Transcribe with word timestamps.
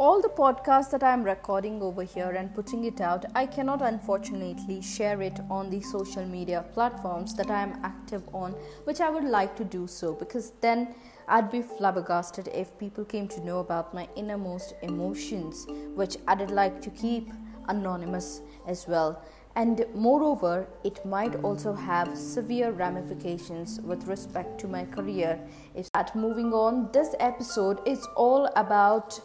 all 0.00 0.22
the 0.22 0.30
podcasts 0.30 0.90
that 0.90 1.02
I'm 1.02 1.22
recording 1.22 1.82
over 1.82 2.02
here 2.02 2.30
and 2.30 2.54
putting 2.54 2.86
it 2.86 3.02
out, 3.02 3.26
I 3.34 3.44
cannot 3.44 3.82
unfortunately 3.82 4.80
share 4.80 5.20
it 5.20 5.38
on 5.50 5.68
the 5.68 5.82
social 5.82 6.24
media 6.24 6.64
platforms 6.72 7.34
that 7.34 7.50
I 7.50 7.60
am 7.60 7.78
active 7.84 8.22
on, 8.32 8.52
which 8.84 9.02
I 9.02 9.10
would 9.10 9.24
like 9.24 9.56
to 9.56 9.64
do 9.64 9.86
so 9.86 10.14
because 10.14 10.52
then 10.62 10.94
I'd 11.28 11.50
be 11.50 11.60
flabbergasted 11.60 12.48
if 12.48 12.78
people 12.78 13.04
came 13.04 13.28
to 13.28 13.44
know 13.44 13.58
about 13.58 13.92
my 13.92 14.08
innermost 14.16 14.72
emotions, 14.80 15.66
which 15.94 16.16
I'd 16.26 16.50
like 16.50 16.80
to 16.80 16.88
keep 16.88 17.28
anonymous 17.68 18.40
as 18.66 18.88
well. 18.88 19.22
And 19.54 19.84
moreover, 19.94 20.66
it 20.82 21.04
might 21.04 21.34
also 21.44 21.74
have 21.74 22.16
severe 22.16 22.70
ramifications 22.70 23.80
with 23.82 24.06
respect 24.06 24.58
to 24.60 24.68
my 24.68 24.86
career. 24.86 25.38
If 25.74 25.92
that 25.92 26.16
moving 26.16 26.54
on, 26.54 26.90
this 26.92 27.14
episode 27.20 27.86
is 27.86 28.06
all 28.16 28.46
about 28.56 29.20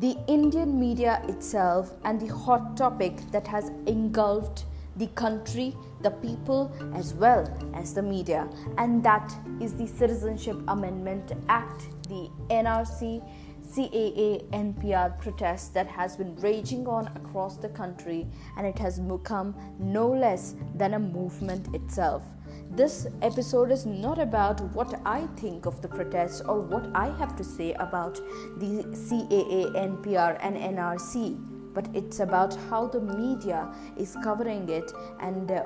the 0.00 0.16
Indian 0.28 0.78
media 0.78 1.20
itself 1.26 1.90
and 2.04 2.20
the 2.20 2.32
hot 2.32 2.76
topic 2.76 3.16
that 3.32 3.46
has 3.48 3.70
engulfed 3.86 4.64
the 4.96 5.08
country, 5.08 5.76
the 6.02 6.10
people, 6.10 6.72
as 6.94 7.14
well 7.14 7.42
as 7.74 7.94
the 7.94 8.02
media, 8.02 8.48
and 8.76 9.02
that 9.02 9.34
is 9.60 9.74
the 9.74 9.86
Citizenship 9.86 10.56
Amendment 10.68 11.32
Act, 11.48 11.88
the 12.08 12.30
NRC. 12.48 13.22
CAA 13.68 14.48
NPR 14.48 15.20
protest 15.20 15.74
that 15.74 15.86
has 15.86 16.16
been 16.16 16.34
raging 16.36 16.86
on 16.88 17.06
across 17.08 17.58
the 17.58 17.68
country 17.68 18.26
and 18.56 18.66
it 18.66 18.78
has 18.78 18.98
become 18.98 19.54
no 19.78 20.08
less 20.08 20.54
than 20.74 20.94
a 20.94 20.98
movement 20.98 21.74
itself. 21.74 22.22
This 22.70 23.06
episode 23.22 23.70
is 23.70 23.86
not 23.86 24.18
about 24.18 24.60
what 24.74 25.00
I 25.04 25.26
think 25.36 25.64
of 25.64 25.80
the 25.80 25.88
protests 25.88 26.42
or 26.42 26.60
what 26.60 26.90
I 26.94 27.08
have 27.18 27.34
to 27.36 27.44
say 27.44 27.72
about 27.74 28.16
the 28.58 28.84
CAA, 28.92 29.72
NPR, 29.74 30.38
and 30.42 30.54
NRC, 30.54 31.72
but 31.72 31.88
it's 31.94 32.20
about 32.20 32.54
how 32.68 32.86
the 32.86 33.00
media 33.00 33.72
is 33.96 34.16
covering 34.22 34.68
it 34.68 34.92
and 35.20 35.50
uh, 35.50 35.64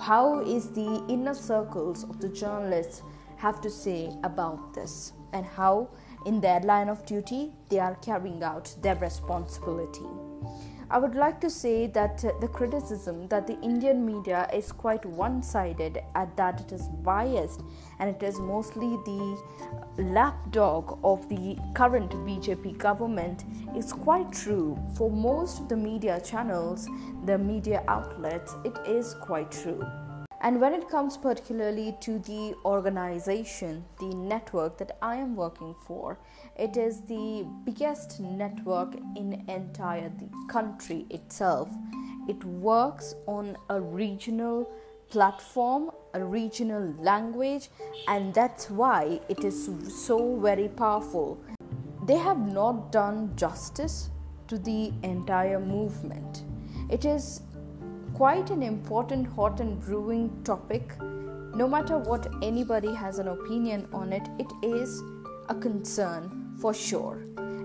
how 0.00 0.40
is 0.40 0.70
the 0.70 1.04
inner 1.08 1.34
circles 1.34 2.04
of 2.04 2.18
the 2.18 2.28
journalists 2.30 3.02
have 3.36 3.60
to 3.60 3.70
say 3.70 4.10
about 4.24 4.74
this 4.74 5.12
and 5.34 5.44
how 5.44 5.90
in 6.24 6.40
their 6.40 6.60
line 6.60 6.88
of 6.88 7.04
duty 7.04 7.52
they 7.68 7.78
are 7.78 7.94
carrying 7.96 8.42
out 8.42 8.74
their 8.82 8.96
responsibility. 8.96 10.27
I 10.90 10.96
would 10.96 11.14
like 11.14 11.38
to 11.42 11.50
say 11.50 11.86
that 11.88 12.24
uh, 12.24 12.32
the 12.40 12.48
criticism 12.48 13.26
that 13.26 13.46
the 13.46 13.60
Indian 13.60 14.06
media 14.06 14.48
is 14.54 14.72
quite 14.72 15.04
one 15.04 15.42
sided, 15.42 16.00
at 16.14 16.34
that 16.38 16.62
it 16.62 16.72
is 16.72 16.88
biased 16.88 17.60
and 17.98 18.08
it 18.08 18.22
is 18.22 18.38
mostly 18.38 18.96
the 19.04 19.42
lapdog 19.98 20.98
of 21.04 21.28
the 21.28 21.58
current 21.74 22.10
BJP 22.12 22.78
government 22.78 23.44
is 23.76 23.92
quite 23.92 24.32
true. 24.32 24.78
For 24.96 25.10
most 25.10 25.60
of 25.60 25.68
the 25.68 25.76
media 25.76 26.22
channels, 26.22 26.88
the 27.26 27.36
media 27.36 27.84
outlets, 27.86 28.54
it 28.64 28.78
is 28.86 29.12
quite 29.12 29.50
true. 29.50 29.84
And 30.40 30.60
when 30.60 30.72
it 30.72 30.88
comes 30.88 31.16
particularly 31.16 31.96
to 32.00 32.20
the 32.20 32.54
organization, 32.64 33.84
the 33.98 34.14
network 34.14 34.78
that 34.78 34.96
I 35.02 35.16
am 35.16 35.34
working 35.34 35.74
for, 35.86 36.18
it 36.56 36.76
is 36.76 37.00
the 37.02 37.44
biggest 37.64 38.20
network 38.20 38.94
in 39.16 39.44
entire 39.48 40.10
the 40.10 40.28
country 40.48 41.06
itself. 41.10 41.68
It 42.28 42.42
works 42.44 43.14
on 43.26 43.56
a 43.68 43.80
regional 43.80 44.70
platform, 45.10 45.90
a 46.14 46.24
regional 46.24 46.94
language, 47.00 47.70
and 48.06 48.32
that's 48.32 48.70
why 48.70 49.20
it 49.28 49.44
is 49.44 49.70
so 49.88 50.36
very 50.36 50.68
powerful. 50.68 51.42
They 52.06 52.16
have 52.16 52.38
not 52.38 52.92
done 52.92 53.34
justice 53.34 54.10
to 54.46 54.56
the 54.56 54.92
entire 55.02 55.58
movement. 55.58 56.44
It 56.90 57.04
is 57.04 57.42
quite 58.18 58.50
an 58.50 58.64
important 58.64 59.24
hot 59.28 59.60
and 59.60 59.80
brewing 59.80 60.28
topic. 60.42 60.92
No 61.54 61.68
matter 61.68 61.98
what 61.98 62.26
anybody 62.42 62.92
has 62.92 63.20
an 63.20 63.28
opinion 63.28 63.88
on 63.92 64.12
it, 64.12 64.26
it 64.40 64.50
is 64.60 65.04
a 65.48 65.54
concern 65.54 66.56
for 66.60 66.74
sure. 66.74 67.22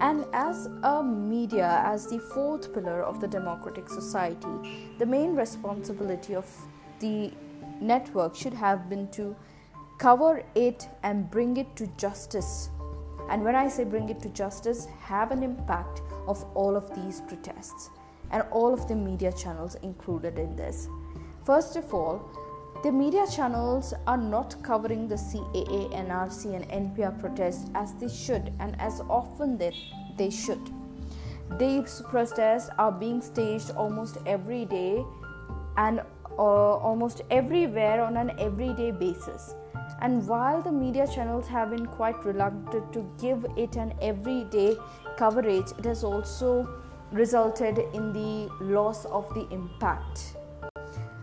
And 0.00 0.24
as 0.32 0.66
a 0.84 1.02
media, 1.02 1.82
as 1.84 2.06
the 2.06 2.20
fourth 2.20 2.72
pillar 2.72 3.02
of 3.02 3.20
the 3.20 3.26
democratic 3.26 3.88
society, 3.88 4.94
the 5.00 5.06
main 5.06 5.34
responsibility 5.34 6.36
of 6.36 6.46
the 7.00 7.32
network 7.80 8.36
should 8.36 8.54
have 8.54 8.88
been 8.88 9.10
to 9.18 9.34
cover 9.98 10.44
it 10.54 10.86
and 11.02 11.28
bring 11.28 11.56
it 11.56 11.74
to 11.74 11.88
justice. 11.96 12.70
And 13.30 13.42
when 13.42 13.56
I 13.56 13.66
say 13.66 13.82
bring 13.82 14.10
it 14.10 14.22
to 14.22 14.28
justice, 14.28 14.86
have 15.00 15.32
an 15.32 15.42
impact 15.42 16.02
of 16.28 16.44
all 16.54 16.76
of 16.76 16.94
these 16.94 17.20
protests 17.22 17.90
and 18.30 18.42
all 18.50 18.72
of 18.72 18.88
the 18.88 18.94
media 18.94 19.32
channels 19.32 19.76
included 19.76 20.38
in 20.38 20.56
this. 20.56 20.88
First 21.44 21.76
of 21.76 21.92
all, 21.94 22.28
the 22.82 22.92
media 22.92 23.26
channels 23.26 23.94
are 24.06 24.16
not 24.16 24.62
covering 24.62 25.08
the 25.08 25.14
CAA, 25.14 25.92
NRC, 26.06 26.54
and 26.54 26.94
NPR 26.94 27.18
protests 27.18 27.70
as 27.74 27.94
they 27.94 28.08
should 28.08 28.52
and 28.60 28.80
as 28.80 29.00
often 29.08 29.56
that 29.58 29.74
they 30.16 30.30
should. 30.30 30.60
These 31.58 32.02
protests 32.08 32.70
are 32.78 32.92
being 32.92 33.22
staged 33.22 33.70
almost 33.70 34.18
every 34.26 34.64
day 34.66 35.04
and 35.76 36.00
uh, 36.38 36.42
almost 36.42 37.22
everywhere 37.30 38.02
on 38.02 38.16
an 38.16 38.32
everyday 38.38 38.90
basis. 38.90 39.54
And 40.00 40.26
while 40.28 40.60
the 40.60 40.72
media 40.72 41.06
channels 41.06 41.48
have 41.48 41.70
been 41.70 41.86
quite 41.86 42.24
reluctant 42.24 42.92
to 42.92 43.08
give 43.20 43.46
it 43.56 43.76
an 43.76 43.94
everyday 44.02 44.76
coverage, 45.16 45.70
it 45.78 45.84
has 45.86 46.04
also 46.04 46.68
resulted 47.12 47.78
in 47.94 48.12
the 48.12 48.52
loss 48.60 49.04
of 49.06 49.32
the 49.34 49.48
impact. 49.50 50.36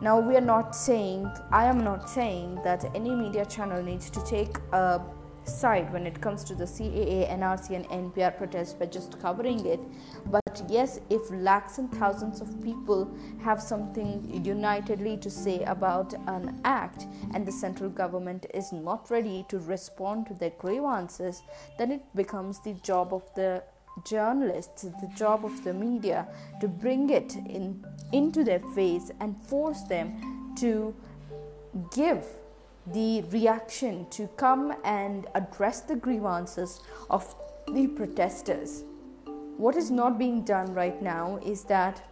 Now, 0.00 0.20
we 0.20 0.36
are 0.36 0.40
not 0.40 0.74
saying, 0.76 1.30
I 1.50 1.64
am 1.64 1.82
not 1.82 2.10
saying 2.10 2.56
that 2.64 2.84
any 2.94 3.14
media 3.14 3.46
channel 3.46 3.82
needs 3.82 4.10
to 4.10 4.24
take 4.24 4.58
a 4.72 5.00
side 5.44 5.92
when 5.92 6.06
it 6.06 6.20
comes 6.20 6.42
to 6.44 6.54
the 6.54 6.64
CAA, 6.64 7.30
NRC, 7.38 7.76
and 7.76 8.12
NPR 8.12 8.36
protests 8.36 8.72
by 8.72 8.86
just 8.86 9.20
covering 9.20 9.64
it. 9.66 9.80
But 10.26 10.62
yes, 10.68 11.00
if 11.10 11.30
lakhs 11.30 11.78
and 11.78 11.90
thousands 11.92 12.40
of 12.40 12.62
people 12.62 13.14
have 13.42 13.62
something 13.62 14.42
unitedly 14.44 15.16
to 15.18 15.30
say 15.30 15.62
about 15.64 16.14
an 16.26 16.60
act 16.64 17.06
and 17.34 17.46
the 17.46 17.52
central 17.52 17.90
government 17.90 18.46
is 18.54 18.72
not 18.72 19.10
ready 19.10 19.44
to 19.48 19.58
respond 19.58 20.26
to 20.26 20.34
their 20.34 20.52
grievances, 20.58 21.42
then 21.78 21.92
it 21.92 22.02
becomes 22.14 22.60
the 22.60 22.74
job 22.74 23.12
of 23.12 23.22
the 23.34 23.62
journalists, 24.04 24.82
the 24.82 25.10
job 25.16 25.44
of 25.44 25.64
the 25.64 25.72
media 25.72 26.26
to 26.60 26.68
bring 26.68 27.10
it 27.10 27.36
in 27.36 27.84
into 28.12 28.44
their 28.44 28.60
face 28.74 29.10
and 29.20 29.36
force 29.42 29.82
them 29.82 30.54
to 30.56 30.94
give 31.92 32.24
the 32.92 33.22
reaction 33.30 34.06
to 34.10 34.28
come 34.36 34.74
and 34.84 35.26
address 35.34 35.80
the 35.80 35.96
grievances 35.96 36.80
of 37.10 37.34
the 37.72 37.86
protesters. 37.88 38.82
What 39.56 39.76
is 39.76 39.90
not 39.90 40.18
being 40.18 40.44
done 40.44 40.74
right 40.74 41.00
now 41.00 41.38
is 41.44 41.64
that 41.64 42.02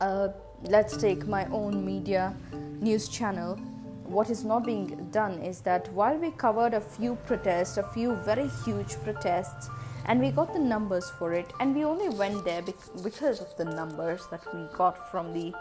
uh, 0.00 0.28
let's 0.64 0.96
take 0.96 1.26
my 1.26 1.46
own 1.46 1.84
media 1.84 2.34
news 2.80 3.08
channel. 3.08 3.56
What 4.04 4.28
is 4.28 4.44
not 4.44 4.66
being 4.66 5.08
done 5.10 5.38
is 5.38 5.60
that 5.60 5.90
while 5.92 6.16
we 6.16 6.32
covered 6.32 6.74
a 6.74 6.80
few 6.80 7.14
protests, 7.26 7.78
a 7.78 7.84
few 7.94 8.16
very 8.16 8.48
huge 8.64 8.96
protests, 9.04 9.70
and 10.06 10.20
we 10.20 10.30
got 10.30 10.52
the 10.52 10.58
numbers 10.58 11.10
for 11.18 11.32
it 11.32 11.52
and 11.60 11.74
we 11.74 11.84
only 11.84 12.08
went 12.08 12.44
there 12.44 12.62
because 13.02 13.40
of 13.40 13.56
the 13.56 13.64
numbers 13.64 14.26
that 14.30 14.42
we 14.54 14.64
got 14.76 15.10
from 15.10 15.32
the 15.32 15.52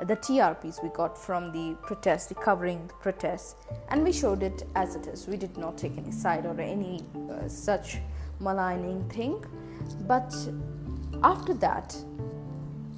the 0.00 0.16
TRPs 0.16 0.82
we 0.82 0.88
got 0.88 1.16
from 1.16 1.52
the 1.52 1.76
protest, 1.82 2.28
the 2.28 2.34
covering 2.34 2.86
the 2.88 2.94
protests, 2.94 3.54
and 3.90 4.02
we 4.02 4.12
showed 4.12 4.42
it 4.42 4.64
as 4.74 4.96
it 4.96 5.06
is. 5.06 5.28
We 5.28 5.36
did 5.36 5.56
not 5.56 5.78
take 5.78 5.96
any 5.96 6.10
side 6.10 6.46
or 6.46 6.60
any 6.60 7.04
uh, 7.30 7.48
such 7.48 7.98
maligning 8.40 9.08
thing, 9.08 9.44
but 10.08 10.34
after 11.22 11.54
that, 11.54 11.96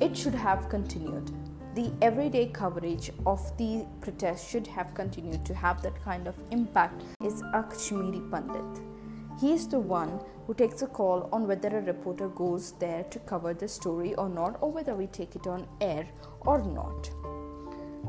it 0.00 0.16
should 0.16 0.34
have 0.34 0.68
continued. 0.68 1.30
The 1.74 1.92
everyday 2.00 2.46
coverage 2.46 3.10
of 3.26 3.40
the 3.58 3.84
protest 4.00 4.48
should 4.48 4.66
have 4.66 4.94
continued 4.94 5.44
to 5.44 5.54
have 5.54 5.82
that 5.82 6.02
kind 6.02 6.26
of 6.26 6.34
impact. 6.50 7.02
Is 7.22 7.42
a 7.52 7.62
Kashmiri 7.62 8.22
Pandit. 8.30 8.95
He 9.40 9.52
is 9.52 9.68
the 9.68 9.78
one 9.78 10.20
who 10.46 10.54
takes 10.54 10.80
a 10.80 10.86
call 10.86 11.28
on 11.30 11.46
whether 11.46 11.68
a 11.68 11.82
reporter 11.82 12.28
goes 12.28 12.72
there 12.72 13.02
to 13.10 13.18
cover 13.20 13.52
the 13.52 13.68
story 13.68 14.14
or 14.14 14.28
not, 14.28 14.56
or 14.62 14.70
whether 14.70 14.94
we 14.94 15.08
take 15.08 15.36
it 15.36 15.46
on 15.46 15.66
air 15.80 16.08
or 16.40 16.62
not. 16.62 17.10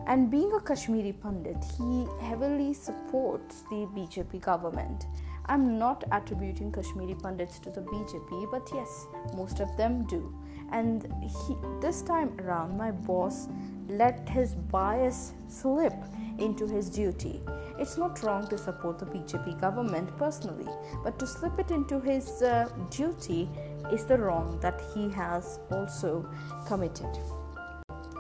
And 0.06 0.32
being 0.32 0.54
a 0.54 0.62
Kashmiri 0.62 1.12
Pandit, 1.12 1.58
he 1.78 2.08
heavily 2.22 2.74
supports 2.74 3.64
the 3.70 3.88
BJP 3.96 4.40
government. 4.42 5.06
I'm 5.48 5.78
not 5.78 6.06
attributing 6.12 6.72
Kashmiri 6.72 7.16
Pandits 7.16 7.60
to 7.60 7.72
the 7.72 7.82
BJP, 7.82 8.50
but 8.50 8.70
yes, 8.74 9.08
most 9.36 9.60
of 9.60 9.76
them 9.76 10.06
do. 10.06 10.34
And 10.72 11.12
he, 11.22 11.58
this 11.82 12.02
time 12.02 12.38
around, 12.40 12.78
my 12.78 12.92
boss 12.92 13.48
let 13.90 14.30
his 14.30 14.56
bias 14.56 15.34
slip 15.50 15.94
into 16.38 16.68
his 16.68 16.90
duty 16.90 17.42
It's 17.80 17.98
not 17.98 18.24
wrong 18.24 18.48
to 18.48 18.58
support 18.58 18.98
the 19.00 19.06
BJP 19.06 19.62
government 19.62 20.16
personally, 20.18 20.68
but 21.04 21.20
to 21.20 21.28
slip 21.28 21.60
it 21.60 21.72
into 21.72 22.00
his 22.00 22.42
uh, 22.42 22.70
duty 22.90 23.50
is 23.92 24.06
the 24.06 24.18
wrong 24.18 24.60
that 24.62 24.82
he 24.94 25.10
has 25.10 25.60
also 25.72 26.28
committed. 26.66 27.20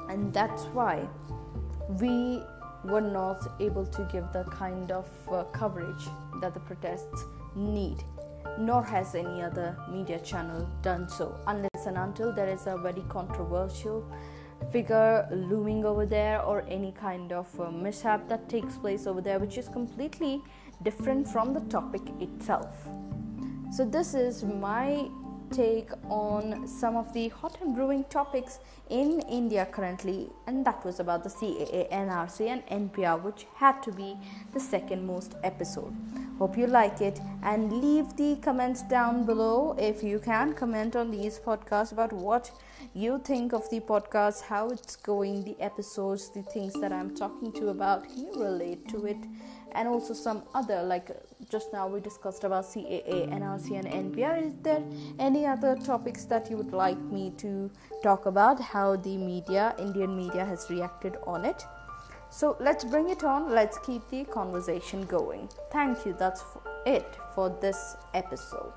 And 0.09 0.33
that's 0.33 0.63
why 0.65 1.07
we 2.00 2.44
were 2.83 3.01
not 3.01 3.59
able 3.59 3.86
to 3.86 4.07
give 4.12 4.31
the 4.31 4.44
kind 4.45 4.92
of 4.92 5.09
uh, 5.31 5.44
coverage 5.45 6.06
that 6.42 6.53
the 6.53 6.60
protests 6.62 7.25
need 7.56 8.03
nor 8.60 8.83
has 8.83 9.13
any 9.13 9.42
other 9.42 9.75
media 9.92 10.19
channel 10.19 10.68
done 10.81 11.07
so 11.07 11.36
unless 11.48 11.86
and 11.86 11.98
until 11.98 12.31
there 12.31 12.50
is 12.50 12.65
a 12.68 12.77
very 12.77 13.03
controversial 13.10 14.03
figure 14.71 15.27
looming 15.31 15.86
over 15.86 16.06
there 16.06 16.42
or 16.42 16.65
any 16.68 16.92
kind 16.92 17.31
of 17.31 17.48
uh, 17.59 17.71
mishap 17.71 18.27
that 18.27 18.50
takes 18.50 18.77
place 18.77 19.07
over 19.07 19.21
there 19.21 19.39
which 19.39 19.57
is 19.57 19.69
completely 19.69 20.42
different 20.83 21.27
from 21.27 21.54
the 21.54 21.62
topic 21.62 22.01
itself. 22.19 22.88
So 23.71 23.86
this 23.86 24.13
is 24.13 24.44
my 24.44 25.09
take 25.51 25.89
on 26.09 26.67
some 26.67 26.95
of 26.95 27.13
the 27.13 27.29
hot 27.29 27.57
and 27.61 27.75
brewing 27.75 28.03
topics 28.05 28.59
in 28.89 29.21
India 29.29 29.65
currently, 29.65 30.29
and 30.45 30.65
that 30.65 30.83
was 30.85 30.99
about 30.99 31.23
the 31.23 31.29
CAA, 31.29 31.89
NRC, 31.91 32.47
and 32.47 32.91
NPR, 32.91 33.21
which 33.21 33.45
had 33.55 33.81
to 33.83 33.91
be 33.91 34.15
the 34.53 34.59
second 34.59 35.05
most 35.05 35.35
episode. 35.44 35.94
Hope 36.39 36.57
you 36.57 36.67
like 36.67 37.01
it 37.01 37.19
and 37.44 37.81
leave 37.81 38.15
the 38.15 38.38
comments 38.41 38.83
down 38.83 39.25
below 39.25 39.75
if 39.79 40.03
you 40.03 40.19
can 40.19 40.53
comment 40.53 40.95
on 40.95 41.11
these 41.11 41.39
podcasts 41.39 41.91
about 41.91 42.13
what 42.13 42.51
you 42.93 43.19
think 43.23 43.53
of 43.53 43.69
the 43.69 43.79
podcast, 43.79 44.43
how 44.43 44.69
it's 44.69 44.95
going, 44.95 45.43
the 45.43 45.59
episodes, 45.59 46.29
the 46.29 46.43
things 46.43 46.73
that 46.81 46.91
I'm 46.91 47.15
talking 47.15 47.51
to 47.53 47.69
about. 47.69 48.05
You 48.15 48.31
relate 48.35 48.88
to 48.89 49.05
it? 49.05 49.17
And 49.73 49.87
also 49.87 50.13
some 50.13 50.43
other 50.53 50.83
like 50.83 51.09
just 51.49 51.71
now 51.71 51.87
we 51.87 51.99
discussed 51.99 52.43
about 52.43 52.65
CAA, 52.65 53.29
NRC, 53.29 53.79
and 53.79 54.13
NPR. 54.13 54.47
Is 54.47 54.53
there 54.63 54.83
any 55.19 55.45
other 55.45 55.75
topics 55.75 56.25
that 56.25 56.49
you 56.49 56.57
would 56.57 56.73
like 56.73 56.99
me 56.99 57.31
to 57.37 57.69
talk 58.03 58.25
about? 58.25 58.59
How 58.59 58.95
the 58.95 59.17
media, 59.17 59.75
Indian 59.79 60.15
media, 60.15 60.45
has 60.45 60.69
reacted 60.69 61.17
on 61.25 61.45
it? 61.45 61.63
So 62.29 62.57
let's 62.59 62.83
bring 62.83 63.09
it 63.09 63.23
on. 63.23 63.51
Let's 63.51 63.77
keep 63.79 64.07
the 64.09 64.25
conversation 64.25 65.05
going. 65.05 65.49
Thank 65.71 66.05
you. 66.05 66.15
That's 66.17 66.43
it 66.85 67.17
for 67.33 67.49
this 67.61 67.95
episode. 68.13 68.73